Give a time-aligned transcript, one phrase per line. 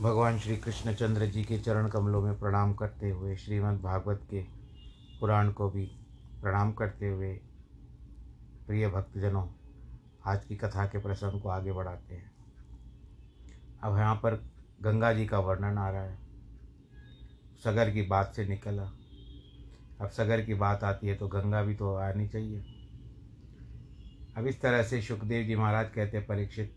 [0.00, 4.40] भगवान श्री कृष्णचंद्र जी के चरण कमलों में प्रणाम करते हुए, श्रीमद् भागवत के
[5.20, 5.84] पुराण को भी
[6.42, 7.32] प्रणाम करते हुए
[8.66, 9.46] प्रिय भक्तजनों,
[10.26, 12.30] आज की कथा के प्रसंग को आगे बढ़ाते हैं।
[13.82, 14.34] अब यहाँ पर
[14.82, 16.18] गंगा जी का वर्णन आ रहा है।
[17.64, 18.90] सगर की बात से निकला
[20.00, 22.64] अब सगर की बात आती है तो गंगा भी तो आनी चाहिए।
[24.36, 26.74] अब इस तरह से सुखदेव जी महाराज कहते परीक्षित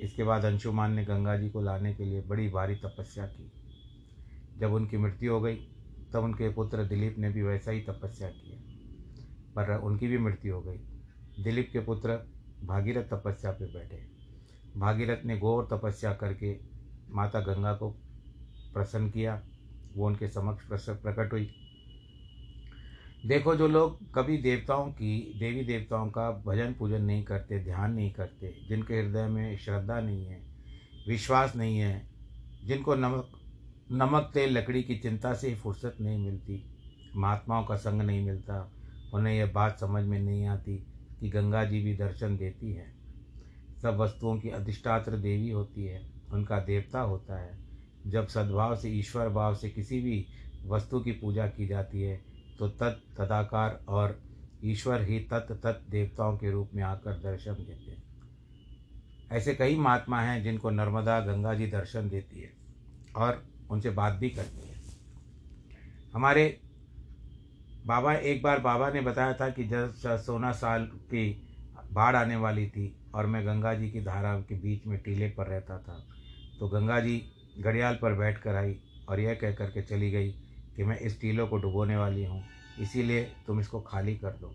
[0.00, 3.52] इसके बाद अंशुमान ने गंगा जी को लाने के लिए बड़ी भारी तपस्या की।
[4.58, 5.56] जब उनकी मृत्यु हो गई,
[6.12, 8.76] तब उनके पुत्र दिलीप ने भी वैसा ही तपस्या किया।
[9.56, 10.78] पर उनकी भी मृत्यु हो गई।
[11.44, 12.28] दिलीप के पुत्र
[12.64, 14.06] भागीरथ तपस्या पे बैठे।
[14.76, 16.58] भागीरथ ने घोर तपस्या करके
[17.10, 17.90] माता गंगा को
[18.74, 19.42] प्रसन्न किया।
[19.94, 21.65] वो उनके समक्ष प्रकट हुई।
[23.26, 28.12] देखो, जो लोग कभी देवताओं की, देवी देवताओं का भजन पूजन नहीं करते, ध्यान नहीं
[28.12, 30.42] करते, जिनके हृदय में श्रद्धा नहीं है,
[31.08, 32.06] विश्वास नहीं है,
[32.64, 33.32] जिनको नमक
[33.92, 36.64] नमक, तेल, लकड़ी की चिंता से फुर्सत नहीं मिलती,
[37.16, 38.72] महात्माओं का संग नहीं मिलता,
[39.14, 40.86] उन्हें यह बात समझ में नहीं आती
[41.20, 42.94] कि गंगा जी भी दर्शन देती है।
[43.82, 47.58] सब वस्तुओं की अधिष्ठात्र देवी होती है, उनका देवता होता है।
[48.06, 50.26] जब सद्भाव से, ईश्वर भाव से किसी भी
[50.66, 54.18] वस्तु की पूजा की जाती है तो तत् तदाकार और
[54.64, 58.02] ईश्वर ही तत् तत् देवताओं के रूप में आकर दर्शन देते हैं।
[59.32, 62.52] ऐसे कई महात्मा हैं जिनको नर्मदा गंगा जी दर्शन देती है
[63.16, 64.74] और उनसे बात भी करती है।
[66.14, 66.60] हमारे
[67.86, 71.42] बाबा, एक बार बाबा ने बताया था कि जब सोलह साल की
[71.92, 75.46] बाढ़ आने वाली थी और मैं गंगा जी की धारा के बीच में टीले पर
[75.46, 76.04] रहता था
[76.58, 77.22] तो गंगा जी
[77.60, 78.76] घड़ियाल पर बैठ कर आई
[79.08, 80.34] और यह कह कर के चली गई
[80.76, 82.42] कि मैं इस टीलों को डुबोने वाली हूँ,
[82.80, 84.54] इसीलिए तुम इसको खाली कर दो।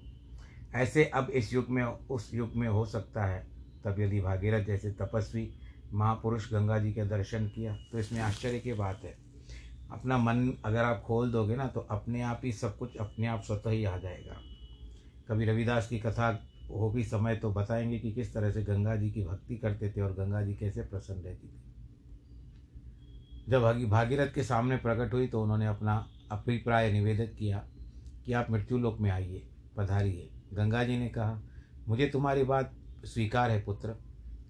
[0.76, 3.46] ऐसे अब इस युग में, उस युग में हो सकता है।
[3.86, 5.50] तब यदि भागीरथ जैसे तपस्वी
[5.94, 9.16] महापुरुष गंगा जी के दर्शन किया तो इसमें आश्चर्य की बात है।
[9.92, 13.42] अपना मन अगर आप खोल दोगे ना तो अपने आप ही सब कुछ अपने आप
[13.42, 14.38] स्वतः ही आ जाएगा।
[15.30, 16.28] कभी रविदास की कथा
[16.72, 20.14] होगी, समय तो बताएँगे कि किस तरह से गंगा जी की भक्ति करते थे और
[20.14, 21.71] गंगा जी कैसे प्रसन्न रहती थी।
[23.50, 25.96] जब भागीरथ के सामने प्रकट हुई तो उन्होंने अपना
[26.32, 27.64] अभिप्राय निवेदित किया
[28.26, 29.44] कि आप मृत्युलोक में आइए,
[29.78, 31.42] पधारिए। गंगा जी ने कहा,
[31.88, 32.74] मुझे तुम्हारी बात
[33.06, 33.96] स्वीकार है पुत्र,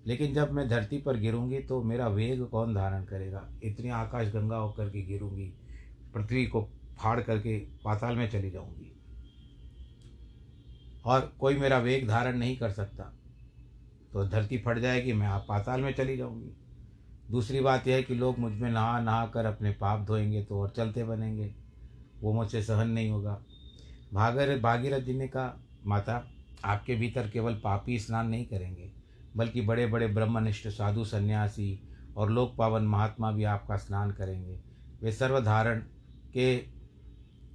[0.07, 3.47] लेकिन जब मैं धरती पर गिरूँगी तो मेरा वेग कौन धारण करेगा?
[3.63, 5.51] इतनी आकाश गंगा होकर के गिरूँगी,
[6.13, 6.61] पृथ्वी को
[6.99, 8.91] फाड़ करके पाताल में चली जाऊँगी।
[11.05, 13.03] और कोई मेरा वेग धारण नहीं कर सकता
[14.13, 16.57] तो धरती फट जाएगी, मैं आप पाताल में चली जाऊँगी।
[17.31, 20.69] दूसरी बात यह है कि लोग मुझमें नहा नहा कर अपने पाप धोएँगे तो और
[20.69, 21.53] चलते बनेंगे।
[22.21, 23.41] वो मुझसे सहन नहीं होगा।
[24.13, 26.27] भागर भागीरथ जी ने कहा, माता,
[26.65, 28.91] आपके भीतर केवल पापी स्नान नहीं करेंगे,
[29.37, 31.79] बल्कि बड़े बड़े ब्रह्मनिष्ठ, साधु सन्यासी
[32.17, 34.59] और लोक पावन महात्मा भी आपका स्नान करेंगे।
[35.01, 35.79] वे सर्वधारण
[36.33, 36.57] के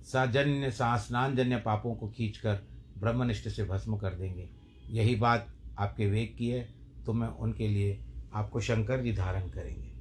[0.03, 2.59] साजन्य स्नानजन्य पापों को खींचकर
[2.99, 4.49] ब्रह्मनिष्ठ से भस्म कर देंगे।
[4.91, 6.69] यही बात आपके वेग की है
[7.07, 7.99] तो मैं उनके लिए
[8.37, 9.93] आपको शंकर जी धारण करेंगे।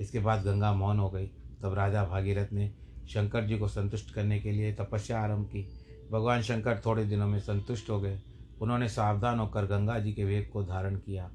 [0.00, 1.26] इसके बाद गंगा मौन हो गई।
[1.62, 2.74] तब राजा भागीरथ ने
[3.08, 5.68] शंकर जी को संतुष्ट करने के लिए तपस्या आरंभ की।
[6.12, 8.20] भगवान शंकर थोड़े दिनों में संतुष्ट हो गए।
[8.60, 11.30] उन्होंने सावधान होकर गंगा जी के वेग को धारण किया।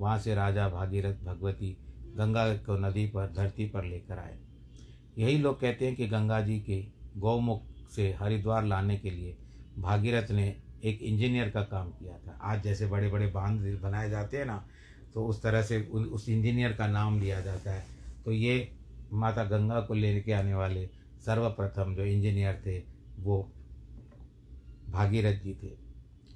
[0.00, 1.78] वहाँ से राजा भागीरथ भगवती
[2.16, 4.38] गंगा को नदी पर, धरती पर लेकर आए।
[5.18, 7.62] यही लोग कहते हैं कि गंगा जी के गौमुख
[7.96, 9.38] से हरिद्वार लाने के लिए
[9.78, 14.36] भागीरथ ने एक इंजीनियर का काम किया था। आज जैसे बड़े बड़े बाँध बनाए जाते
[14.36, 14.68] हैं ना
[15.16, 17.84] तो उस तरह से उस इंजीनियर का नाम लिया जाता है।
[18.24, 18.72] तो ये
[19.12, 20.86] माता गंगा को लेके आने वाले
[21.26, 22.78] सर्वप्रथम जो इंजीनियर थे,
[23.18, 23.52] वो
[24.90, 25.70] भागीरथ जी थे।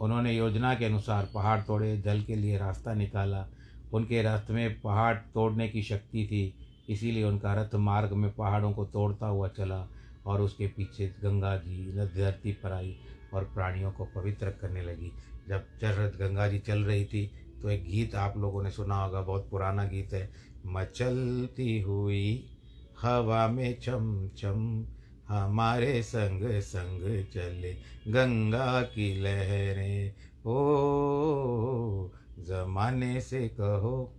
[0.00, 3.46] उन्होंने योजना के अनुसार पहाड़ तोड़े, जल के लिए रास्ता निकाला।
[3.92, 6.54] उनके रथ में पहाड़ तोड़ने की शक्ति थी,
[6.90, 9.86] इसीलिए उनका रथ मार्ग में पहाड़ों को तोड़ता हुआ चला
[10.26, 12.96] और उसके पीछे गंगा जी धरती पर आई
[13.34, 15.12] और प्राणियों को पवित्र करने लगी।
[15.48, 17.30] जब चल गंगा जी चल रही थी
[17.62, 20.30] तो एक गीत आप लोगों ने सुना होगा, बहुत पुराना गीत है।
[20.66, 22.56] मचलती हुई
[23.00, 24.86] हवा में चम चम
[25.28, 27.72] हमारे संग संग चले
[28.08, 30.12] गंगा की लहरें।
[30.46, 34.16] ओ, जमाने से कहो,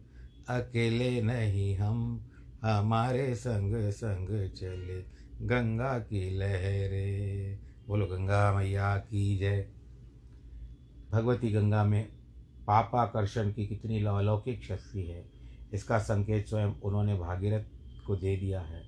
[0.49, 2.27] अकेले नहीं हम,
[2.63, 5.01] हमारे संग संग चले
[5.45, 9.69] गंगा की लहरें। बोलो गंगा मैया की जय।
[11.11, 12.09] भगवती गंगा में
[12.67, 15.25] पापाकर्षण की कितनी अलौकिक शक्ति है,
[15.73, 17.63] इसका संकेत स्वयं उन्होंने भागीरथ
[18.05, 18.81] को दे दिया है।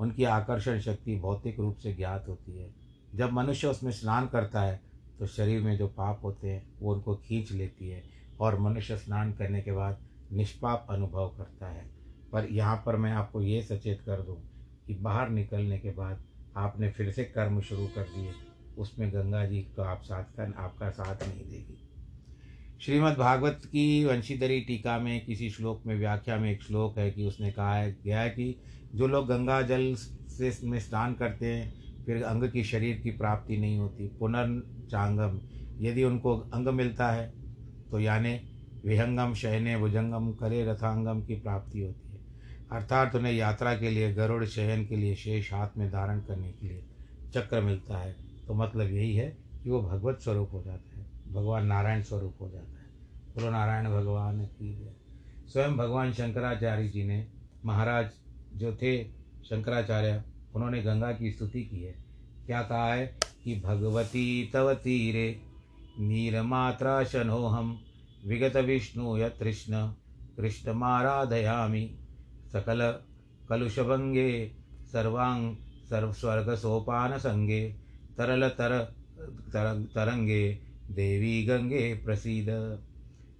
[0.00, 2.70] उनकी आकर्षण शक्ति भौतिक रूप से ज्ञात होती है।
[3.14, 4.80] जब मनुष्य उसमें स्नान करता है
[5.18, 8.02] तो शरीर में जो पाप होते हैं, वो उनको खींच लेती है
[8.40, 9.98] और मनुष्य स्नान करने के बाद
[10.32, 11.84] निष्पाप अनुभव करता है।
[12.32, 14.36] पर यहाँ पर मैं आपको ये सचेत कर दूँ
[14.86, 16.24] कि बाहर निकलने के बाद
[16.56, 18.32] आपने फिर से कर्म शुरू कर दिए,
[18.78, 21.78] उसमें गंगा जी को आप साथ कर आपका साथ नहीं देगी।
[22.82, 27.24] श्रीमद् भागवत की वंशीधरी टीका में किसी श्लोक में व्याख्या में एक श्लोक है कि
[27.24, 28.56] उसने कहा है, गया है कि
[28.94, 31.72] जो लोग गंगा जल से में स्नान करते हैं,
[32.06, 35.38] फिर अंग की शरीर की प्राप्ति नहीं होती। पुनर्चांगम,
[35.80, 37.32] यदि उनको अंग मिलता है
[37.90, 38.34] तो यानी
[38.84, 42.20] विहंगम शयने भुजंगम करे रथांगम की प्राप्ति होती है।
[42.72, 46.68] अर्थात उन्हें यात्रा के लिए, गरुड़ शयन के लिए, शेष हाथ में धारण करने के
[46.68, 46.84] लिए
[47.34, 50.91] चक्र मिलता है। तो मतलब यही है कि वो भगवत स्वरूप हो जाता है।
[51.32, 52.86] भगवान नारायण स्वरूप हो जाता है।
[53.34, 54.96] बोलो, नारायण भगवान की
[55.48, 57.28] स्वयं भगवान शंकराचार्य जी ने,
[57.64, 58.10] महाराज
[58.54, 59.04] जो थे
[59.44, 60.22] शंकराचार्य,
[60.54, 62.04] उन्होंने गंगा की स्तुति की है।
[62.46, 65.40] क्या कहा है कि, भगवती तव तीरे
[65.98, 67.78] नीरमात्रा शनोहम,
[68.26, 69.92] विगत विष्णु यतृष्ण
[70.36, 71.98] कृष्णमाराधयामि
[72.52, 73.00] सकल
[73.48, 74.52] कलुषभंगे,
[74.92, 75.56] सर्वांग
[75.90, 77.76] सर्व स्वर्ग सोपान संगे
[78.18, 78.94] तरल तर,
[79.94, 82.78] तरंगे देवी गंगे प्रसिद्ध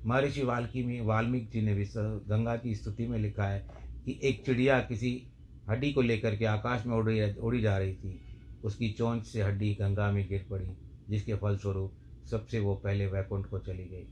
[0.06, 3.68] महर्षि वाल्मीकि में वाल्मीकि जी ने भी गंगा की स्तुति में लिखा है
[4.04, 5.26] कि एक चिड़िया किसी
[5.70, 8.20] हड्डी को लेकर के आकाश में उड़ी उड़ी जा रही थी।
[8.64, 10.70] उसकी चोंच से हड्डी गंगा में गिर पड़ी,
[11.10, 11.92] जिसके फलस्वरूप
[12.30, 14.06] सबसे वो पहले वैकुंठ को चली गई।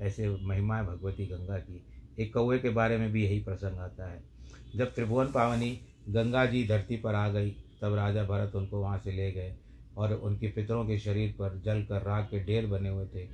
[0.00, 1.86] ऐसे महिमा भगवती गंगा की।
[2.18, 4.22] एक कौए के बारे में भी यही प्रसंग आता है।
[4.76, 9.12] जब त्रिभुवन पावनी गंगा जी धरती पर आ गई, तब राजा भरत उनको वहाँ से
[9.12, 9.56] ले गए।
[9.96, 13.24] और उनके पितरों के शरीर पर जल कर राग के ढेर बने हुए थे।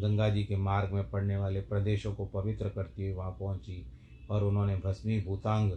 [0.00, 3.86] गंगा जी के मार्ग में पड़ने वाले प्रदेशों को पवित्र करती हुई वहाँ पहुँची
[4.30, 5.72] और उन्होंने भस्मी भूतांग,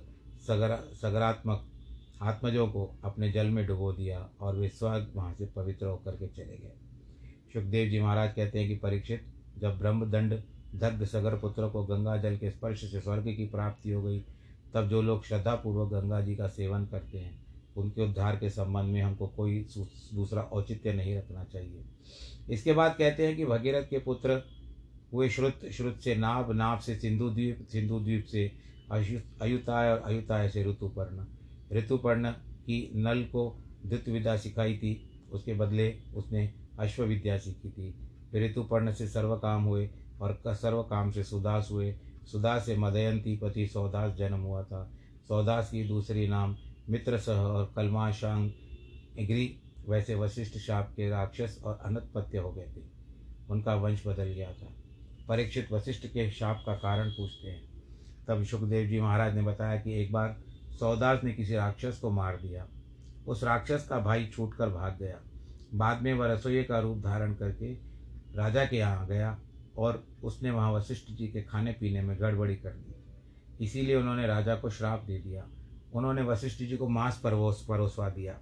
[0.48, 1.70] सगरा, सगरात्मक
[2.22, 6.28] आत्मजों को अपने जल में डुबो दिया और वे स्वर्ग वहाँ से पवित्र होकर के
[6.28, 6.74] चले गए।
[7.54, 9.26] सुखदेव जी महाराज कहते हैं कि परीक्षित,
[9.58, 10.34] जब ब्रह्मदंड
[10.76, 14.20] दग्ध सगर पुत्र को गंगा जल के स्पर्श से स्वर्ग की प्राप्ति हो गई,
[14.74, 17.43] तब जो लोग श्रद्धापूर्वक गंगा जी का सेवन करते हैं
[17.78, 19.60] उनके उद्धार के संबंध में हमको कोई
[20.14, 21.86] दूसरा औचित्य नहीं रखना चाहिए।
[22.50, 24.42] इसके बाद कहते हैं कि भगीरथ के पुत्र
[25.14, 28.52] हुए श्रुत श्रुत से नाभ नाभ से सिंधु द्वीप सिंधु द्वीप से
[28.92, 31.26] अयुताय और अयुताय से ऋतुपर्ण।
[31.78, 32.32] ऋतुपर्ण
[32.66, 37.94] की नल को द्वित विद्या सिखाई थी, उसके बदले उसने अश्वविद्या सीखी थी।
[38.32, 39.90] फिर ऋतुपर्ण से सर्व काम हुए
[40.22, 41.96] और सर्व काम से सुदास हुए।
[42.32, 44.90] सुदास से मदयंती पति सौदास जन्म हुआ था।
[45.28, 46.56] सौदास की दूसरी नाम
[46.90, 48.52] मित्र सह और कलमाशांग
[49.20, 49.60] एग्री
[49.90, 52.82] वैसे वशिष्ठ शाप के राक्षस और अनतपत्य हो गए थे।
[53.50, 54.74] उनका वंश बदल गया था।
[55.28, 57.74] परीक्षित वशिष्ठ के शाप का कारण पूछते हैं।
[58.28, 60.38] तब सुखदेव जी महाराज ने बताया कि एक बार
[60.80, 62.68] सौदास ने किसी राक्षस को मार दिया।
[63.28, 65.20] उस राक्षस का भाई छूटकर भाग गया।
[65.74, 67.74] बाद में वह रसोई का रूप धारण करके
[68.36, 69.40] राजा के यहाँ गया
[69.78, 74.56] और उसने वहाँ वशिष्ठ जी के खाने पीने में गड़बड़ी कर दी। इसीलिए उन्होंने राजा
[74.56, 75.48] को श्राप दे दिया।
[75.94, 78.34] उन्होंने वशिष्ठ जी को मांस परवोस परोसवा दिया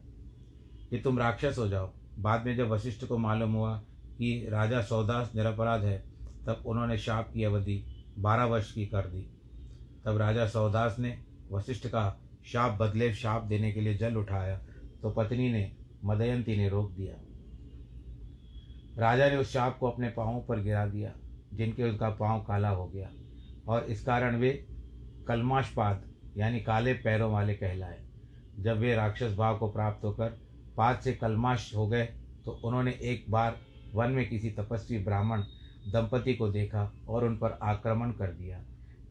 [0.90, 3.76] कि तुम राक्षस हो जाओ। बाद में जब वशिष्ठ को मालूम हुआ
[4.18, 5.98] कि राजा सौदास निरपराध है,
[6.46, 7.84] तब उन्होंने शाप की अवधि
[8.20, 9.22] बारह वर्ष की कर दी।
[10.06, 11.18] तब राजा सौदास ने
[11.52, 14.58] वशिष्ठ का शाप बदले शाप देने के लिए जल उठाया
[15.02, 15.72] तो पत्नी ने
[16.06, 17.16] मदयंती ने रोक दिया।
[18.98, 21.12] राजा ने उस शाप को अपने पाँवों पर गिरा दिया,
[21.54, 23.10] जिनके उनका पाँव काला हो गया,
[23.68, 24.52] और इस कारण वे
[25.28, 26.04] कलमाशपाद
[26.38, 28.00] यानी काले पैरों वाले कहलाए।
[28.60, 30.30] जब वे राक्षस भाव को प्राप्त होकर
[30.78, 32.06] पाद से कलमाश हो गए
[32.46, 33.58] तो उन्होंने एक बार
[33.94, 35.42] वन में किसी तपस्वी ब्राह्मण
[35.92, 38.64] दंपति को देखा और उन पर आक्रमण कर दिया।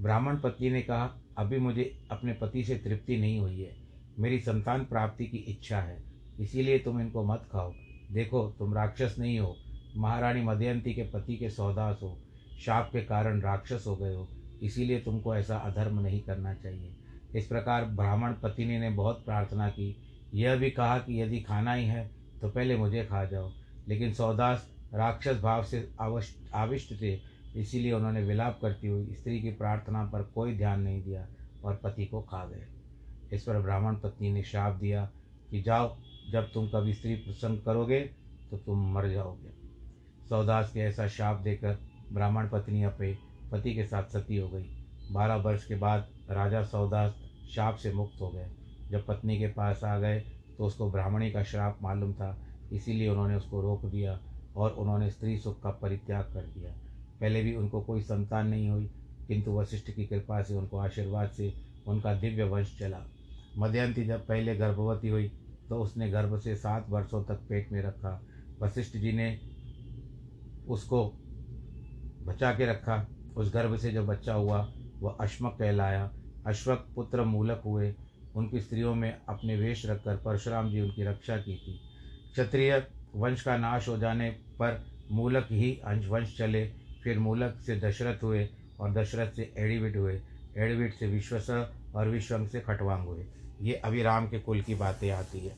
[0.03, 3.77] ब्राह्मण पत्नी ने कहा, अभी मुझे अपने पति से तृप्ति नहीं हुई है।
[4.19, 6.03] मेरी संतान प्राप्ति की इच्छा है।
[6.41, 7.73] इसीलिए तुम इनको मत खाओ।
[8.12, 9.57] देखो, तुम राक्षस नहीं हो।
[9.97, 12.19] महारानी मदयंती के पति के सौदास हो।
[12.61, 14.29] शाप के कारण राक्षस हो गए हो।
[14.62, 16.95] इसीलिए तुमको ऐसा अधर्म नहीं करना चाहिए।
[17.34, 19.96] इस प्रकार ब्राह्मण पत्नी ने बहुत प्रार्थना की।
[20.34, 22.10] यह भी कहा कि यदि खाना ही है
[22.40, 23.50] तो पहले मुझे खा जाओ।
[23.88, 25.88] लेकिन सौदास राक्षस भाव से
[26.54, 27.18] आविष्ट थे,
[27.56, 31.26] इसीलिए उन्होंने विलाप करती हुई स्त्री की प्रार्थना पर कोई ध्यान नहीं दिया
[31.64, 32.66] और पति को खा गए।
[33.32, 35.04] इस पर ब्राह्मण पत्नी ने श्राप दिया
[35.50, 35.96] कि जाओ,
[36.30, 38.00] जब तुम कभी स्त्री प्रसंग करोगे
[38.50, 39.50] तो तुम मर जाओगे।
[40.28, 41.78] सौदास के ऐसा शाप देकर
[42.12, 43.16] ब्राह्मण पत्नी अपने
[43.52, 44.64] पति के साथ सती हो गई।
[45.12, 47.14] बारह वर्ष के बाद राजा सौदास
[47.50, 48.50] शाप से मुक्त हो गए।
[48.90, 50.20] जब पत्नी के पास आ गए
[50.58, 52.37] तो उसको ब्राह्मणी का श्राप मालूम था,
[52.72, 54.18] इसीलिए उन्होंने उसको रोक दिया
[54.56, 56.72] और उन्होंने स्त्री सुख का परित्याग कर दिया।
[57.20, 58.90] पहले भी उनको कोई संतान नहीं हुई,
[59.28, 61.52] किंतु वशिष्ठ की कृपा से उनको आशीर्वाद से
[61.87, 63.04] उनका दिव्य वंश चला।
[63.58, 65.28] मध्यंती जब पहले गर्भवती हुई
[65.68, 68.20] तो उसने गर्भ से सात वर्षों तक पेट में रखा।
[68.62, 69.38] वशिष्ठ जी ने
[70.68, 71.04] उसको
[72.22, 73.06] बचा के रखा।
[73.37, 74.68] उस गर्भ से जो बच्चा हुआ,
[75.00, 76.10] वह अश्मक कहलाया।
[76.47, 77.94] अश्वक पुत्र मूलक हुए।
[78.37, 81.80] उनकी स्त्रियों में अपने वेश रखकर परशुराम जी उनकी रक्षा की थी।
[82.32, 86.73] क्षत्रिय वंश का नाश हो जाने पर मूलक ही अंश वंश चले।
[87.04, 88.49] फिर मूलक से दशरथ हुए
[88.80, 90.20] और दशरथ से एडिविट हुए।
[90.56, 91.50] एडिविट से विश्वस
[91.94, 93.26] और विश्वंग से खटवांग हुए।
[93.61, 95.56] ये अभिराम के कुल की बातें आती है।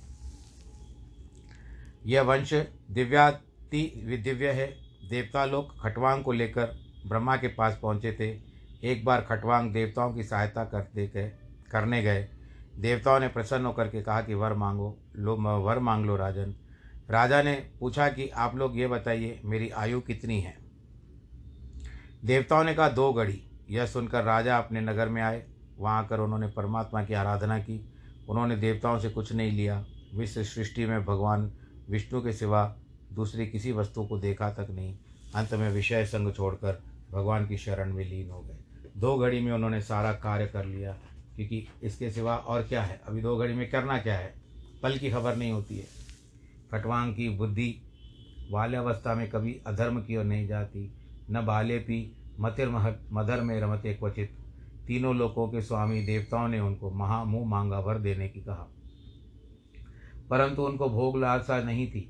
[2.07, 2.55] यह वंश
[2.91, 3.83] दिव्याति
[4.25, 4.67] दिव्य है।
[5.11, 6.65] देवता लोग खटवांग को लेकर
[7.07, 8.52] ब्रह्मा के पास पहुँचे थे।
[8.85, 11.33] एक बार खटवांग देवताओं की सहायता करते गए,
[11.71, 12.29] करने गए।
[12.79, 16.55] देवताओं ने प्रसन्न होकर के कहा कि, वर मांगो, लो वर मांग लो राजन।
[17.11, 20.59] राजा ने पूछा कि, आप लोग ये बताइए, मेरी आयु कितनी है?
[22.25, 25.47] देवताओं ने कहा, दो घड़ी। यह सुनकर राजा अपने नगर में आए।
[25.79, 27.93] वहाँ आकर उन्होंने परमात्मा की आराधना की।
[28.29, 29.85] उन्होंने देवताओं से कुछ नहीं लिया।
[30.15, 31.53] विश्व सृष्टि में भगवान
[31.91, 32.77] विष्णु के सिवा
[33.13, 34.99] दूसरी किसी वस्तु को देखा तक नहीं।
[35.35, 38.62] अंत में विषय संग छोड़कर भगवान की शरण में लीन हो गए।
[38.97, 40.93] दो घड़ी में उन्होंने सारा कार्य कर लिया,
[41.37, 43.01] क्योंकि इसके सिवा और क्या है?
[43.07, 44.35] अभी दो घड़ी में करना क्या है?
[44.83, 45.87] पल की खबर नहीं होती है।
[46.73, 47.75] खटवांग की बुद्धि
[48.51, 50.93] बाल्यावस्था में कभी अधर्म की ओर नहीं जाती।
[51.31, 52.69] न बाले पी, मतिर
[53.13, 54.37] मधर में रमते क्वचित।
[54.87, 58.69] तीनों लोकों के स्वामी देवताओं ने उनको महा मुँह मांगा भर देने की कहा।
[60.31, 62.01] परंतु उनको भोग लालसा नहीं थी,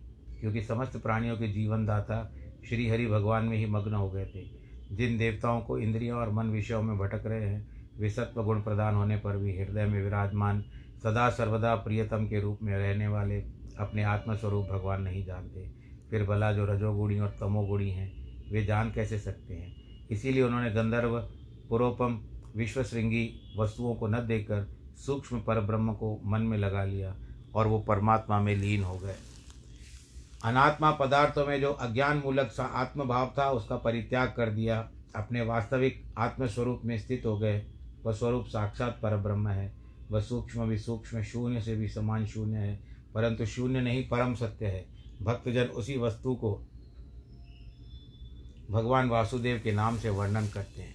[0.41, 2.33] क्योंकि समस्त प्राणियों के जीवन दाता
[2.69, 4.62] श्री हरि भगवान में ही मग्न हो गए थे।
[4.93, 8.95] जिन देवताओं को इंद्रियों और मन विषयों में भटक रहे हैं, वे सत्व गुण प्रदान
[8.95, 10.65] होने पर भी हृदय में विराजमान,
[11.03, 13.41] सदा सर्वदा प्रियतम के रूप में रहने वाले
[13.79, 15.71] अपने आत्मस्वरूप भगवान नहीं जानते।
[16.11, 18.13] फिर भला जो रजोगुणी और तमोगुणी हैं,
[18.53, 19.77] वे जान कैसे सकते हैं?
[20.11, 21.21] इसीलिए उन्होंने गंधर्व,
[21.69, 22.21] पुरोपम
[22.57, 27.17] विश्वश्रृंगी वस्तुओं को न देखकर सूक्ष्म पर ब्रह्म को मन में लगा लिया
[27.55, 29.15] और वो परमात्मा में लीन हो गए।
[30.45, 36.05] अनात्मा पदार्थों में जो अज्ञान मूलक सा आत्मभाव था, उसका परित्याग कर दिया। अपने वास्तविक
[36.19, 37.67] आत्मस्वरूप में स्थित हो गए।
[38.05, 39.73] वह स्वरूप साक्षात पर ब्रह्म है।
[40.11, 42.81] वह सूक्ष्म भी सूक्ष्म, शून्य से भी समान शून्य है,
[43.15, 44.87] परंतु शून्य नहीं, परम सत्य है।
[45.23, 46.67] भक्तजन उसी वस्तु को
[48.71, 50.95] भगवान वासुदेव के नाम से वर्णन करते हैं।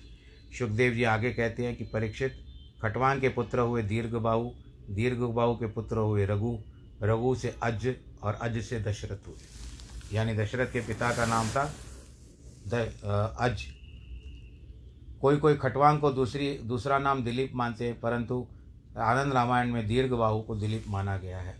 [0.59, 2.33] सुखदेव जी आगे कहते हैं कि परीक्षित,
[2.81, 4.51] खटवान के पुत्र हुए दीर्घबाहु
[4.89, 6.59] दीर्घबाहु के पुत्र हुए रघु।
[7.03, 11.71] रघु से अज और अज से दशरथ हुए। यानी दशरथ के पिता का नाम था
[12.67, 13.65] द अज।
[15.21, 18.47] कोई कोई खटवांग को दूसरी, दूसरा नाम दिलीप मानते हैं, परंतु
[18.97, 21.55] आनंद रामायण में दीर्घ बाहु को दिलीप माना गया है।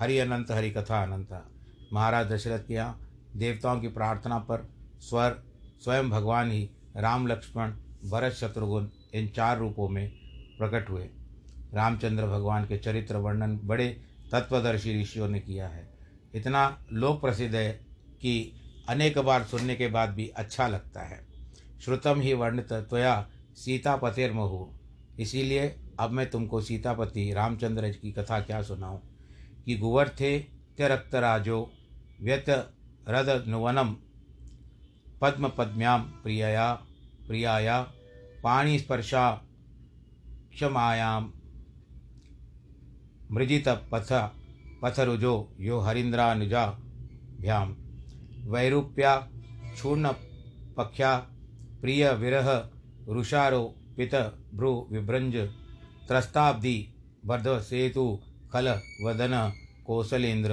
[0.00, 1.44] हरि अनंत, हरि कथा अनंत।
[1.92, 3.00] महाराज दशरथ के यहाँ
[3.36, 4.68] देवताओं की प्रार्थना पर
[5.00, 5.42] स्वर,
[5.84, 7.72] स्वयं भगवान ही राम, लक्ष्मण,
[8.04, 10.08] भरत, शत्रुघ्न, इन चार रूपों में
[10.58, 11.08] प्रकट हुए।
[11.74, 13.88] रामचंद्र भगवान के चरित्र वर्णन बड़े
[14.32, 15.87] तत्वदर्शी ऋषियों ने किया है।
[16.34, 17.72] इतना लोक प्रसिद्ध है
[18.20, 18.52] कि
[18.88, 21.26] अनेक बार सुनने के बाद भी अच्छा लगता है।
[21.84, 24.66] श्रुतम ही वर्णित त्वया सीतापतिर्महु।
[25.18, 28.98] इसीलिए अब मैं तुमको सीतापति रामचंद्र की कथा क्या सुनाऊं?
[29.64, 30.38] कि गुवर थे
[30.76, 31.72] त्यरक्तराजो
[32.20, 32.74] व्यत
[33.08, 33.96] रद नुवनम।
[35.20, 36.72] पद्म पद्म्याम प्रियया,
[37.26, 37.82] प्रियाया,
[38.42, 39.42] पाणिस्पर्शा
[40.54, 41.32] क्षमायाम
[43.32, 44.37] मृजित पथ
[44.82, 47.76] पथरुजो यो हरीन्द्रानुजाभ्याम
[48.44, 49.28] वैरूप्या
[49.78, 50.12] चूर्ण
[50.76, 51.16] पख्या,
[51.80, 52.70] प्रिय विरह,
[53.08, 54.14] रुषारो, पित
[54.54, 55.36] भ्रु विभ्रंज,
[56.08, 56.94] त्रस्ताब्दि,
[57.26, 58.20] बर्ध, सेतु,
[58.52, 58.68] खल,
[59.02, 59.52] वदन
[59.86, 60.52] कौशलेंद्र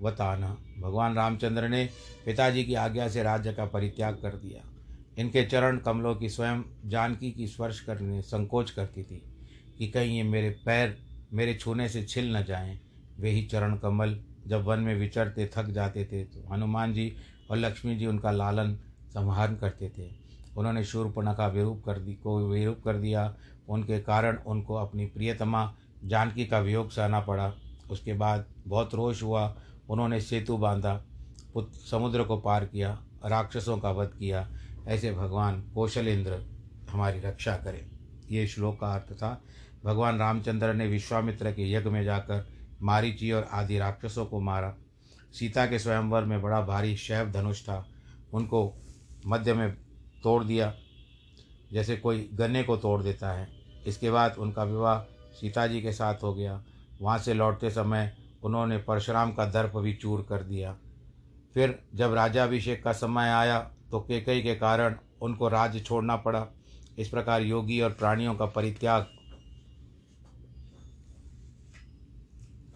[0.00, 0.42] वतान।
[0.80, 1.90] भगवान रामचंद्र ने
[2.26, 4.62] पिताजी की आज्ञा से राज्य का परित्याग कर दिया।
[5.18, 9.22] इनके चरण कमलों की स्वयं जानकी की स्पर्श करने, संकोच करती थी
[9.78, 10.98] कि कहीं ये मेरे पैर
[11.32, 12.80] मेरे छूने से छिल न जाएँ।
[13.18, 17.16] वे ही चरण कमल। जब वन में विचरते, थक जाते थे तो हनुमान जी
[17.50, 18.74] और लक्ष्मी जी उनका लालन
[19.08, 20.10] संहारण करते थे।
[20.56, 23.34] उन्होंने शूर्पणा का विरूप कर दी, को विरूप कर दिया।
[23.68, 25.74] उनके कारण उनको अपनी प्रियतमा
[26.04, 27.52] जानकी का वियोग सहना पड़ा।
[27.90, 29.56] उसके बाद बहुत रोष हुआ।
[29.88, 31.04] उन्होंने सेतु बांधा
[31.58, 34.48] समुद्र को पार किया, राक्षसों का वध किया।
[34.88, 36.38] ऐसे भगवान कौशलेंद्र
[36.90, 37.86] हमारी रक्षा करें।
[38.30, 39.42] ये श्लोक का अर्थ था,
[39.84, 42.46] भगवान रामचंद्र ने विश्वामित्र के यज्ञ में जाकर
[42.82, 44.74] मारीची और आदि राक्षसों को मारा।
[45.34, 47.84] सीता के स्वयंवर में बड़ा भारी शैव धनुष था।
[48.32, 48.72] उनको
[49.26, 49.70] मध्य में
[50.24, 50.72] तोड़ दिया,
[51.72, 53.48] जैसे कोई गन्ने को तोड़ देता है।
[53.86, 54.98] इसके बाद उनका विवाह
[55.32, 56.62] सीता जी के साथ हो गया।
[57.00, 58.12] वहाँ से लौटते समय
[58.42, 60.76] उन्होंने परशुराम का दर्प भी चूर कर दिया।
[61.54, 63.58] फिर जब राजाभिषेक का समय आया
[63.90, 66.46] तो केकई के कारण उनको राज्य छोड़ना पड़ा।
[66.98, 69.06] इस प्रकार योगी और प्राणियों का परित्याग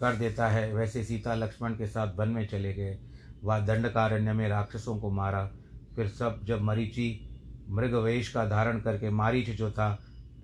[0.01, 2.97] कर देता है। वैसे सीता लक्ष्मण के साथ वन में चले गए।
[3.43, 5.51] वह दंडकारण्य में राक्षसों को मारा।
[5.95, 7.29] फिर सब जब मरीचि
[7.69, 9.99] मृगवेश का धारण करके मारीच जो था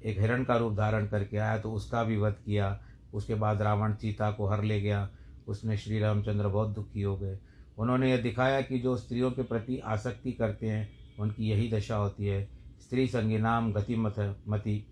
[0.06, 2.80] एक हिरण का रूप धारण करके आया तो उसका भी वध किया।
[3.14, 5.10] उसके बाद रावण सीता को हर ले गया।
[5.48, 7.40] उसमें श्री रामचंद्र बहुत दुखी हो गए।
[7.78, 10.90] उन्होंने यह दिखाया कि जो स्त्रियों के प्रति आसक्ति करते हैं,
[11.20, 12.50] उनकी यही दशा होती है।
[12.82, 14.88] स्त्री संगीनाम गतिमत मति,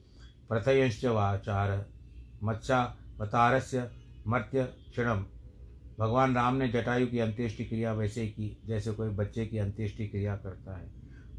[0.49, 1.85] प्रथयश्च वाचार।
[2.43, 3.89] मत्स्यावतारस्य
[4.27, 5.25] मर्त्य क्षणम।
[5.99, 10.07] भगवान राम ने जटायु की अंत्येष्टि क्रिया वैसे ही की, जैसे कोई बच्चे की अंत्येष्टि
[10.07, 10.91] क्रिया करता है।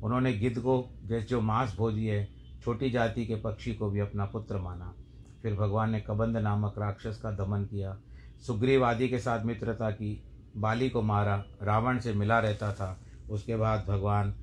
[0.02, 2.28] उन्होंने गिद्ध को, जैसे जो मांस भोजी है,
[2.62, 4.94] छोटी जाति के पक्षी को भी अपना पुत्र माना।
[5.42, 8.00] फिर भगवान ने कबंध नामक राक्षस का दमन किया।
[8.46, 10.22] सुग्रीव आदि के साथ मित्रता की,
[10.56, 14.34] बाली को मारा, रावण से मिला रहता था। उसके बाद भगवान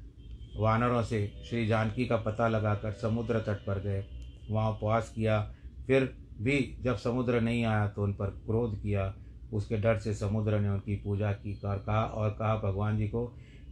[0.58, 4.06] वानरों से श्री जानकी का पता लगाकर समुद्र तट पर गए।
[4.52, 5.56] वहाँ उपवास किया।
[5.88, 9.14] फिर भी जब समुद्र नहीं आया तो उन पर क्रोध किया।
[9.54, 13.26] उसके डर से समुद्र ने उनकी पूजा की कर कहा, और कहा भगवान जी को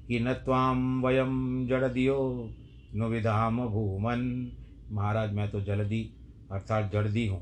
[0.07, 2.17] कि न ताम वयम जड़ दियो
[2.95, 4.51] नु विधाम भूमन।
[4.91, 6.01] महाराज, मैं तो जलदी,
[6.51, 7.41] अर्थात जड़दी हूँ।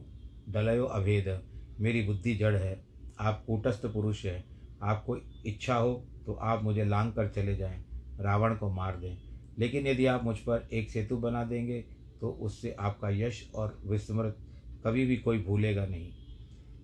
[0.50, 1.42] डलयो अभेद।
[1.80, 2.80] मेरी बुद्धि जड़ है।
[3.20, 4.44] आप कूटस्थ पुरुष हैं।
[4.84, 5.94] आपको इच्छा हो
[6.26, 7.84] तो आप मुझे लांग कर चले जाएँ,
[8.20, 9.18] रावण को मार दें।
[9.58, 11.80] लेकिन यदि आप मुझ पर एक सेतु बना देंगे
[12.22, 14.38] तो उससे आपका यश और विस्मृत
[14.86, 16.10] कभी भी कोई भूलेगा नहीं।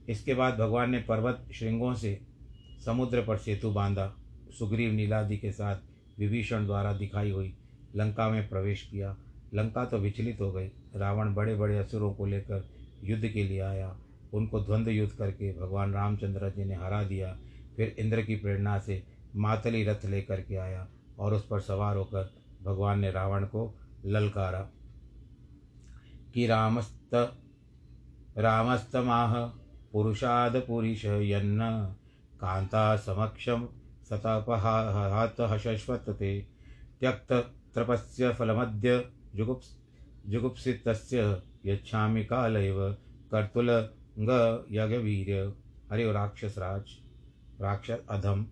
[0.09, 2.19] इसके बाद भगवान ने पर्वत श्रृंगों से
[2.85, 4.15] समुद्र पर सेतु बांधा।
[4.59, 5.75] सुग्रीव नीलादि के साथ
[6.19, 7.57] विभीषण द्वारा दिखाई हुई
[7.95, 9.17] लंका में प्रवेश किया।
[9.53, 12.69] लंका तो विचलित हो गई। रावण बड़े बड़े असुरों को लेकर
[13.03, 13.99] युद्ध के लिए आया।
[14.33, 17.39] उनको द्वंद्व युद्ध करके भगवान रामचंद्र जी ने हरा दिया।
[17.77, 19.03] फिर इंद्र की प्रेरणा से
[19.35, 20.87] मातली रथ लेकर के आया
[21.19, 24.69] और उस पर सवार होकर भगवान ने रावण को ललकारा।
[26.33, 27.37] कि रामस्त
[28.35, 29.33] रामस्तमाह
[29.91, 31.69] पुरुषाद पुरुष यन्न
[32.41, 33.67] कांता समक्षम
[34.09, 36.39] सतपहात हशश्वत ते
[36.99, 37.31] त्यक्त
[37.73, 38.99] त्रपस्य फलमद्य
[39.35, 39.67] जुगुप्स,
[40.29, 42.79] जुगुप्सितस्य यच्छामि कालैव
[43.31, 44.29] कर्तुलंग
[44.71, 45.41] यज्ञवीर्य
[45.91, 46.97] हरे राक्षस राज
[47.61, 48.45] राक्षस अधम।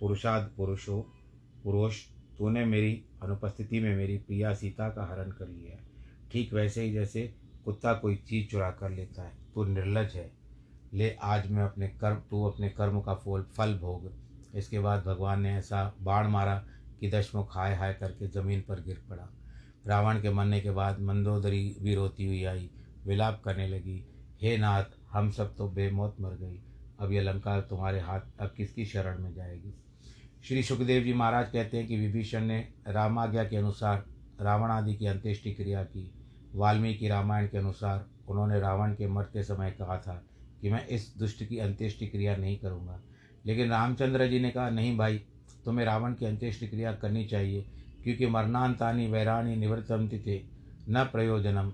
[0.00, 1.00] पुरुषाद पुरुषो
[1.64, 2.02] पुरुष
[2.38, 5.78] तूने मेरी अनुपस्थिति में मेरी प्रिया सीता का हरण कर लिया
[6.32, 7.22] ठीक वैसे ही जैसे
[7.66, 10.32] कुत्ता कोई चीज़ चुरा कर लेता है, तू निर्लज है।
[10.94, 14.12] ले, आज मैं अपने कर्म, तू अपने कर्म का फल फल भोग।
[14.54, 16.66] इसके बाद भगवान ने ऐसा बाण मारा
[17.00, 19.28] कि दशमुख हाय हाय करके ज़मीन पर गिर पड़ा।
[19.86, 22.70] रावण के मरने के बाद मंदोदरी भी रोती हुई आई,
[23.06, 24.06] विलाप करने लगी।
[24.42, 26.60] हे नाथ, हम सब तो बेमौत मर गई।
[27.00, 29.74] अब यह लंका तुम्हारे हाथ, अब किसकी शरण में जाएगी?
[30.44, 34.04] श्री सुखदेव जी महाराज कहते हैं कि विभीषण ने रामाज्ञा के अनुसार
[34.40, 36.15] रावण आदि की अंत्येष्टि क्रिया की।
[36.56, 40.24] वाल्मीकि रामायण के अनुसार उन्होंने रावण के मरते समय कहा था
[40.60, 43.00] कि मैं इस दुष्ट की अंत्येष्टि क्रिया नहीं करूँगा।
[43.46, 45.22] लेकिन रामचंद्र जी ने कहा, नहीं भाई,
[45.64, 47.66] तुम्हें रावण की अंत्येष्टि क्रिया करनी चाहिए,
[48.04, 50.42] क्योंकि मरणांतानी वैराणी निवृत्तमति थे,
[50.88, 51.72] न प्रयोजनम।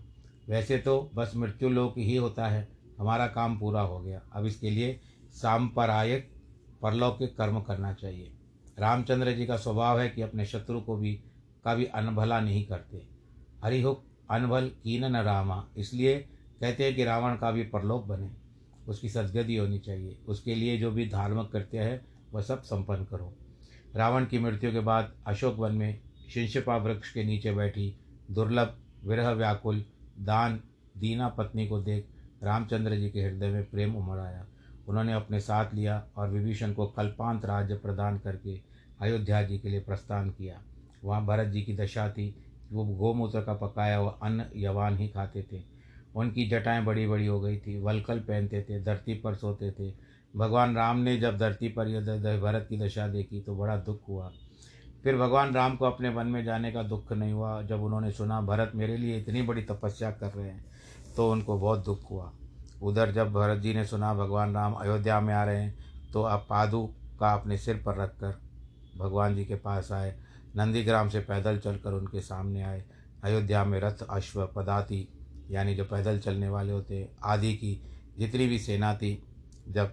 [0.49, 2.69] वैसे तो बस मृत्यु लोक ही होता है,
[2.99, 5.01] हमारा काम पूरा हो गया। अब इसके लिए
[5.33, 6.33] सांपरायक
[6.83, 8.33] परलौकिक कर्म करना चाहिए।
[8.79, 11.15] रामचंद्र जी का स्वभाव है कि अपने शत्रु को भी,
[11.67, 13.07] कभी अनभला नहीं करते।
[13.65, 16.19] हरिहुक अनभल कीन न रामा। इसलिए
[16.61, 18.31] कहते हैं कि रावण का भी परलोक बने।
[18.89, 23.37] उसकी सदगति होनी चाहिए। उसके लिए जो भी धार्मिक कृत्य है, वह सब संपन्न करो।
[23.97, 26.01] रावण की मृत्यु के बाद अशोक वन में
[26.35, 27.97] शिंशपा वृक्ष के नीचे बैठी,
[28.31, 29.85] दुर्लभ, विरह व्याकुल,
[30.19, 30.61] दान,
[30.97, 32.07] दीना पत्नी को देख
[32.43, 34.47] रामचंद्र जी के हृदय में प्रेम उमड़ आया।
[34.89, 38.61] उन्होंने अपने साथ लिया और विभीषण को कल्पांत राज्य प्रदान करके
[39.01, 40.63] अयोध्या जी के लिए प्रस्थान किया।
[41.05, 42.42] वहाँ भरत जी की दशा थी।
[42.73, 45.63] वो गोमूत्र का पकाया हुआ अन्न यवान ही खाते थे।
[46.17, 49.93] उनकी जटाएँ बड़ी बड़ी हो गई थी, वलकल पहनते थे, धरती पर सोते थे।
[50.37, 52.01] भगवान राम ने जब धरती पर यह
[52.41, 54.31] भरत की दशा देखी तो बड़ा दुख हुआ।
[55.05, 58.41] फिर भगवान राम को अपने वन में जाने का दुख नहीं हुआ। जब उन्होंने सुना,
[58.41, 60.65] भरत मेरे लिए इतनी बड़ी तपस्या कर रहे हैं
[61.17, 62.33] तो उनको बहुत दुख हुआ।
[62.83, 65.75] उधर जब भरत जी ने सुना, भगवान राम अयोध्या में आ रहे हैं
[66.13, 66.87] तो अब पादु
[67.21, 68.41] का अपने सिर पर रखकर
[68.99, 70.15] भगवान जी के पास आए।
[70.57, 72.85] नंदीग्राम से पैदल चलकर उनके सामने आए।
[73.25, 75.09] अयोध्या में रथ अश्व पदाति
[75.51, 77.83] यानी जो पैदल चलने वाले होते, आदि की
[78.19, 79.23] जितनी भी सेना थी,
[79.69, 79.93] जब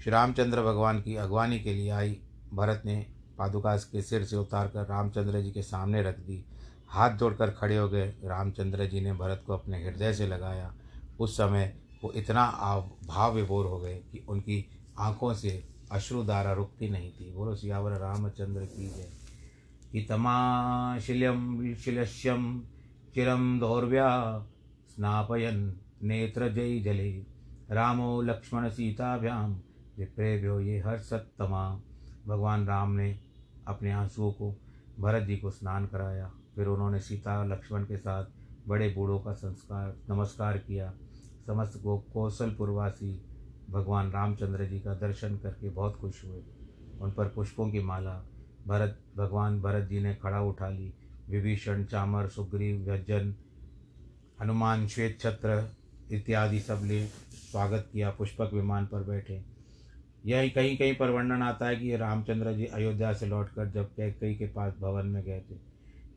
[0.00, 2.20] श्री रामचंद्र भगवान की अगवानी के लिए आई,
[2.54, 3.06] भरत ने
[3.38, 6.44] पादुका के सिर से उतार कर रामचंद्र जी के सामने रख दी।
[6.88, 10.74] हाथ जोड़कर खड़े हो गए। रामचंद्र जी ने भरत को अपने हृदय से लगाया।
[11.20, 12.44] उस समय वो इतना
[13.06, 14.66] भाव विभोर हो गए कि उनकी
[14.98, 19.17] आँखों से अश्रुधारा रुकती नहीं थी। बोलो, सियावर रामचंद्र की जय।
[19.94, 22.62] हितमाशिल्यम शिलस्यम
[23.14, 24.08] चिरम दौर्व्या
[24.88, 27.10] स्नापयन नेत्र जय जले
[27.70, 29.52] रामो लक्ष्मण सीताभ्याम
[29.98, 31.80] विप्रेभ्यो ये हर सत्तमा
[32.26, 33.18] भगवान राम ने
[33.68, 34.56] अपने आंसुओं को,
[35.00, 38.24] भरत जी को स्नान कराया। फिर उन्होंने सीता लक्ष्मण के साथ
[38.68, 40.92] बड़े बूढ़ों का संस्कार, नमस्कार किया।
[41.46, 43.22] समस्त को कौशलपुरवासी
[43.70, 46.42] भगवान रामचंद्र जी का दर्शन करके बहुत खुश हुए।
[47.00, 48.24] उन पर पुष्पों की माला
[48.68, 50.92] भरत, भगवान भरत जी ने खड़ा उठा ली।
[51.30, 53.34] विभीषण, चामर, सुग्रीव, व्यजन,
[54.40, 55.68] हनुमान, श्वेत छत्र
[56.12, 57.06] इत्यादि सब ले
[57.50, 59.42] स्वागत किया, पुष्पक विमान पर बैठे।
[60.26, 64.34] यही कहीं कहीं पर वर्णन आता है कि रामचंद्र जी अयोध्या से लौटकर जब कैकई
[64.34, 65.54] के पास भवन में गए थे।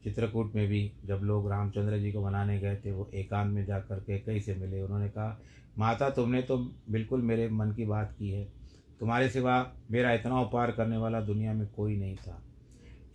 [0.03, 3.99] चित्रकूट में भी जब लोग रामचंद्र जी को मनाने गए थे, वो एकांत में जाकर
[3.99, 5.39] के कई से मिले। उन्होंने कहा,
[5.77, 6.57] माता, तुमने तो
[6.89, 8.60] बिल्कुल मेरे मन की बात की है।
[9.01, 9.53] तुम्हारे सिवा
[9.91, 12.41] मेरा इतना उपहार करने वाला दुनिया में कोई नहीं था।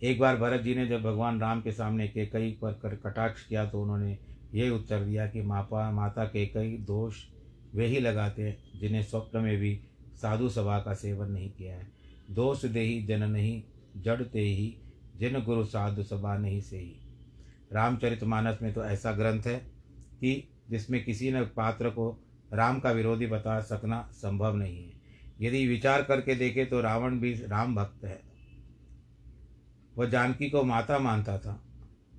[0.03, 3.81] एक बार भरत जी ने जब भगवान राम के सामने केकई पर कटाक्ष किया तो
[3.81, 4.17] उन्होंने
[4.53, 7.23] ये उत्तर दिया कि मापा, माता के कई दोष
[7.75, 9.79] वे ही लगाते हैं जिन्हें स्वप्न में भी
[10.21, 11.87] साधु सभा का सेवन नहीं किया है।
[12.31, 13.61] दोष दे ही जन नहीं
[13.97, 14.75] जड़ते ही
[15.17, 16.95] जिन गुरु साधु सभा नहीं से ही
[17.73, 19.57] रामचरित मानस में तो ऐसा ग्रंथ है
[20.19, 22.11] कि जिसमें किसी न पात्र को
[22.53, 24.96] राम का विरोधी बता सकना संभव नहीं है।
[25.41, 28.21] यदि विचार करके देखे तो रावण भी राम भक्त है।
[29.97, 31.63] वह जानकी को माता मानता था।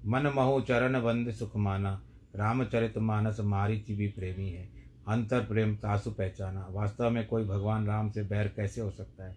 [0.06, 2.02] मन महु चरण बंद सुख माना।
[2.36, 4.68] रामचरित मानस मारी मारिच भी प्रेमी है।
[5.08, 9.36] अंतर प्रेम तासु पहचाना। वास्तव में कोई भगवान राम से बैर कैसे हो सकता है?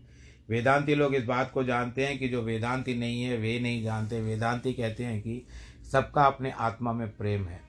[0.49, 4.21] वेदांती लोग इस बात को जानते हैं कि जो वेदांती नहीं है, वे नहीं जानते।
[4.21, 5.47] वेदांती कहते हैं कि
[5.91, 7.61] सबका अपने आत्मा में प्रेम है।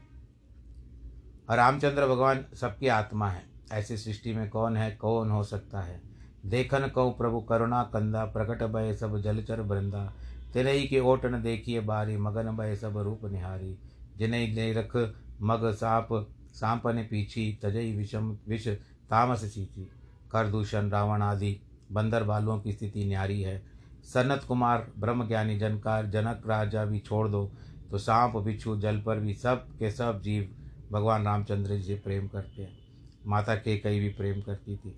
[1.50, 6.00] और रामचंद्र भगवान सबकी आत्मा है। ऐसी सृष्टि में कौन है, कौन हो सकता है?
[6.46, 10.12] देखन कौ प्रभु, करुणा, कंदा, प्रकट भय सब, जलचर बृंदा
[10.54, 13.76] तिरई के ओटन देखिए बारी, मगन भय सब रूप निहारी।
[14.18, 14.96] जिन्हें रख
[15.42, 18.68] मग साप ने पीछी, तजई विषम, विष
[19.10, 19.88] तामस सींची
[20.32, 21.60] कर दूषण रावण आदि,
[21.92, 23.62] बंदर बालुओं की स्थिति न्यारी है।
[24.04, 27.50] सनत कुमार ब्रह्म ज्ञानी जनकार, जनक राजा भी छोड़ दो
[27.90, 30.48] तो सांप बिच्छू जल पर भी सब के सब जीव
[30.92, 32.81] भगवान रामचंद्र जी से प्रेम करते हैं।
[33.26, 34.94] माता के कई भी प्रेम करती थी।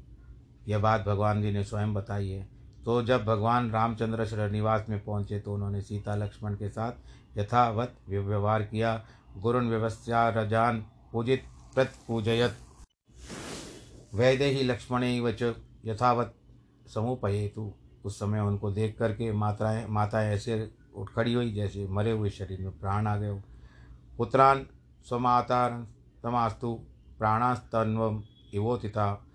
[0.68, 2.48] यह बात भगवान जी ने स्वयं बताई है।
[2.84, 8.62] तो जब भगवान रामचंद्र श्रीनिवास में पहुँचे तो उन्होंने सीता लक्ष्मण के साथ यथावत व्यवहार
[8.62, 9.04] किया।
[9.38, 12.56] गुरुन व्यवस्था रजान पूजित प्रत पूजयत।
[14.14, 15.42] वैदेही लक्ष्मण वच
[15.84, 16.34] यथावत
[16.94, 17.72] समुपहेतु
[18.04, 22.60] उस समय उनको देख करके माताएँ माताएँ ऐसे उठ खड़ी हुई जैसे मरे हुए शरीर
[22.60, 23.42] में प्राण आ गए। हो
[24.18, 24.66] पुत्रान
[25.06, 25.70] स्वमातार
[26.22, 26.78] तमास्तु
[27.18, 28.22] प्राणास्तन्व
[28.54, 29.26] इवोतिता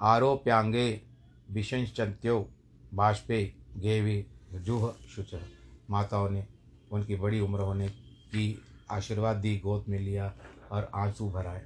[0.00, 1.02] आरोप्यांगे
[1.50, 2.48] विशंचंत्यो
[2.94, 5.34] बाष्पे गेवी जुह शुच।
[5.90, 6.46] माताओं ने
[6.92, 10.34] उनकी बड़ी उम्र होने की आशीर्वाद दी, गोद में लिया
[10.72, 11.62] और आँसू भराए।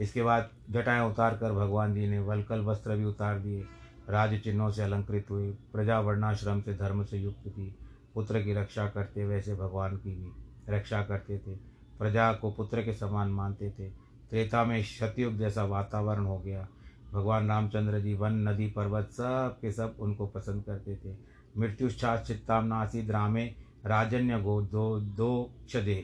[0.00, 3.64] इसके बाद जटाएँ उतार कर भगवान जी ने वलकल वस्त्र भी उतार दिए।
[4.08, 7.78] राज चिन्हों से अलंकृत हुए, प्रजा वर्णाश्रम से धर्म से युक्त थी।
[8.14, 10.32] पुत्र की रक्षा करते वैसे भगवान की भी
[10.68, 11.56] रक्षा करते थे।
[11.98, 14.01] प्रजा को पुत्र के समान मानते थे।
[14.32, 16.66] त्रेता में शतयुग जैसा वातावरण हो गया।
[17.12, 21.14] भगवान रामचंद्र जी वन नदी पर्वत सब के सब उनको पसंद करते थे।
[21.58, 23.44] मृत्युच्छास चित्ताम नासी द्रामे
[23.86, 24.84] राजन्य गो दो
[25.16, 25.94] दो क्षदे।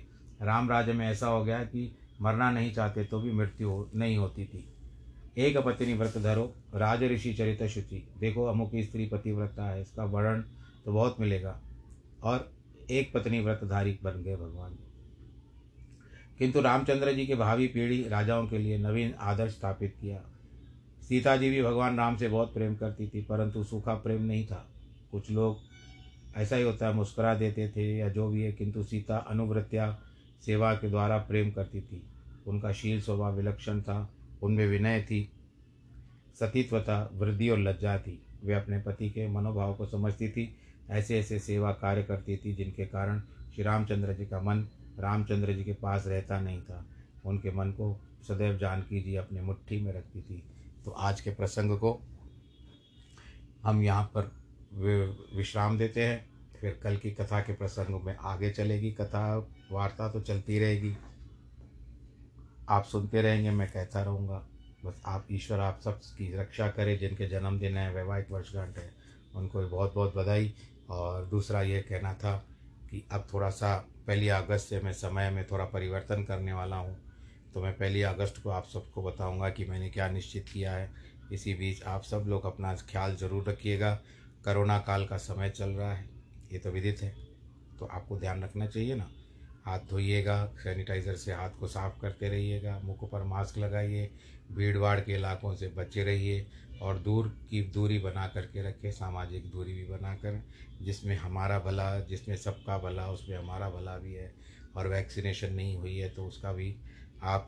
[0.42, 4.16] राम राज्य में ऐसा हो गया कि मरना नहीं चाहते तो भी मृत्यु हो, नहीं
[4.16, 4.64] होती थी।
[5.36, 10.44] एक पत्नी व्रत धरो राज ऋषि चरित शुचि। देखो अमुक स्त्री पतिव्रता है इसका वर्णन
[10.84, 11.58] तो बहुत मिलेगा।
[12.22, 12.50] और
[12.90, 14.78] एक पत्नी व्रतधारी बन गए भगवान
[16.38, 20.20] किंतु रामचंद्र जी के भावी पीढ़ी राजाओं के लिए नवीन आदर्श स्थापित किया।
[21.08, 24.68] सीता जी भी भगवान राम से बहुत प्रेम करती थी, परंतु सूखा प्रेम नहीं था।
[25.10, 25.58] कुछ लोग
[26.36, 29.98] ऐसा ही होता है, मुस्कुरा देते थे या जो भी है, किंतु सीता अनुवृत्या
[30.46, 32.02] सेवा के द्वारा प्रेम करती थी।
[32.46, 34.10] उनका शील स्वभाव विलक्षण था,
[34.42, 35.32] उनमें विनय थी
[36.40, 40.56] सतीत्व था वृद्धि और लज्जा थी। वे अपने पति के मनोभाव को समझती थी
[40.90, 43.20] ऐसे ऐसे सेवा कार्य करती थी जिनके कारण
[43.54, 44.66] श्री रामचंद्र जी का मन
[44.98, 46.86] रामचंद्र जी के पास रहता नहीं था।
[47.24, 50.42] उनके मन को सदैव जानकी जी अपने मुट्ठी में रखती थी।
[50.84, 52.00] तो आज के प्रसंग को
[53.62, 54.32] हम यहाँ पर
[55.36, 56.26] विश्राम देते हैं।
[56.60, 60.96] फिर कल की कथा के प्रसंग में आगे चलेगी कथा। वार्ता तो चलती रहेगी।
[62.68, 64.46] आप सुनते रहेंगे, मैं कहता रहूँगा,
[64.84, 68.92] बस आप ईश्वर, आप सब की रक्षा करें। जिनके जन्मदिन है, वैवाहिक वर्षगांठ है,
[69.34, 70.54] उनको बहुत बहुत बधाई।
[70.90, 72.44] और दूसरा ये कहना था
[72.90, 73.74] कि अब थोड़ा सा
[74.06, 76.96] पहली अगस्त से मैं समय में थोड़ा परिवर्तन करने वाला हूँ।
[77.54, 80.90] तो मैं पहली अगस्त को आप सबको बताऊँगा कि मैंने क्या निश्चित किया है।
[81.32, 83.94] इसी बीच आप सब लोग अपना ख्याल ज़रूर रखिएगा।
[84.44, 86.08] करोना काल का समय चल रहा है,
[86.52, 87.14] ये तो विदित है।
[87.78, 89.10] तो आपको ध्यान रखना चाहिए ना।
[89.68, 94.10] हाथ धोइएगा, सैनिटाइज़र से हाथ को साफ़ करते रहिएगा मुख पर मास्क लगाइए
[94.52, 96.46] भीड़ भाड़ के इलाकों से बचे रहिए
[96.82, 100.40] और दूर की दूरी बना करके रखें सामाजिक दूरी भी बनाकर
[100.82, 104.32] जिसमें हमारा भला, जिसमें सबका भला, उसमें हमारा भला भी है
[104.76, 106.74] और वैक्सीनेशन नहीं हुई है तो उसका भी
[107.24, 107.46] आप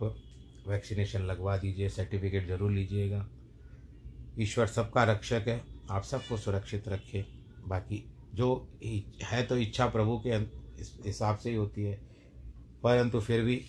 [0.68, 3.26] वैक्सीनेशन लगवा दीजिए, सर्टिफिकेट ज़रूर लीजिएगा।
[4.38, 7.24] ईश्वर सबका रक्षक है, आप सबको सुरक्षित रखें।
[7.68, 8.04] बाकी
[8.34, 8.68] जो
[9.22, 10.30] है तो इच्छा प्रभु के
[11.06, 11.98] हिसाब से ही होती है।
[12.82, 13.64] परंतु फिर भी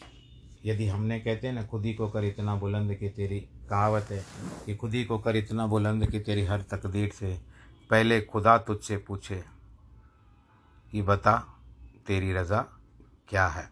[0.65, 4.24] यदि हमने कहते हैं ना, खुद ही को कर इतना बुलंद कि तेरी कहावत है
[4.65, 7.38] कि खुद ही को कर इतना बुलंद कि तेरी हर तकदीर से
[7.89, 9.43] पहले खुदा तुझसे पूछे
[10.91, 11.38] कि बता
[12.08, 12.62] तेरी रज़ा
[13.30, 13.69] क्या है।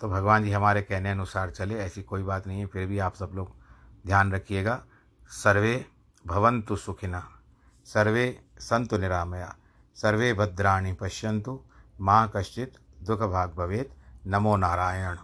[0.00, 3.14] तो भगवान जी हमारे कहने अनुसार चले, ऐसी कोई बात नहीं है, फिर भी आप
[3.14, 3.52] सब लोग
[4.06, 4.82] ध्यान रखिएगा।
[5.30, 5.84] सर्वे
[6.24, 7.22] भवंतु सुखिना,
[7.86, 9.54] सर्वे संतु निरामया,
[9.96, 11.60] सर्वे भद्राणी पश्यंतु
[12.00, 13.90] माँ कश्चित दुख भाग भवेत।
[14.26, 15.16] नमो नारायण।